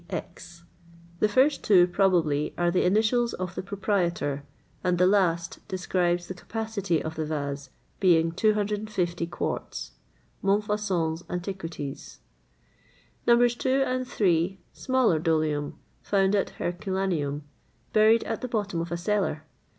X; 0.09 0.63
the 1.19 1.29
first 1.29 1.63
two, 1.63 1.85
probably, 1.85 2.55
are 2.57 2.71
the 2.71 2.83
initials 2.83 3.33
of 3.35 3.53
the 3.53 3.61
proprietor, 3.61 4.41
and 4.83 4.97
the 4.97 5.05
last 5.05 5.59
describes 5.67 6.25
the 6.27 6.33
capacity 6.33 7.03
of 7.03 7.13
the 7.13 7.23
vase, 7.23 7.69
being 7.99 8.31
250 8.31 9.27
quarts. 9.27 9.91
MONTFAUCON's 10.41 11.23
"Antiquities," 11.29 12.17
expl. 13.27 13.37
Nos. 13.39 13.53
2 13.53 13.83
and 13.85 14.07
3. 14.07 14.57
Smaller 14.73 15.19
Dolium, 15.19 15.73
found 16.01 16.33
at 16.35 16.49
Herculaneum, 16.57 17.43
buried 17.93 18.23
at 18.23 18.41
the 18.41 18.47
bottom 18.47 18.81
of 18.81 18.91
a 18.91 18.97
cellar. 18.97 19.43